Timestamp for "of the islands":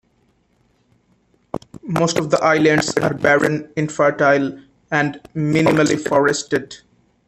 2.17-2.91